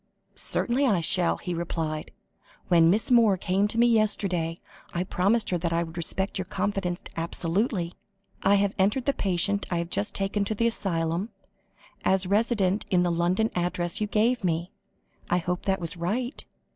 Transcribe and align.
"Certainly 0.33 0.87
I 0.87 0.99
shall," 0.99 1.37
he 1.37 1.53
replied. 1.53 2.09
"When 2.69 2.89
Miss 2.89 3.11
Moore 3.11 3.37
came 3.37 3.67
to 3.67 3.77
me 3.77 3.85
yesterday, 3.85 4.59
I 4.95 5.03
promised 5.03 5.51
her 5.51 5.59
that 5.59 5.71
I 5.71 5.83
would 5.83 5.95
respect 5.95 6.39
your 6.39 6.45
confidence 6.45 7.03
absolutely. 7.15 7.93
I 8.41 8.55
have 8.55 8.73
entered 8.79 9.05
the 9.05 9.13
patient 9.13 9.67
I 9.69 9.77
have 9.77 9.91
just 9.91 10.15
taken 10.15 10.43
to 10.45 10.55
the 10.55 10.65
asylum, 10.65 11.29
as 12.03 12.25
resident 12.25 12.83
at 12.91 13.03
the 13.03 13.11
London 13.11 13.51
address 13.53 14.01
you 14.01 14.07
gave 14.07 14.43
me. 14.43 14.71
I 15.29 15.37
hope 15.37 15.65
that 15.65 15.79
was 15.79 15.95
right? 15.95 16.43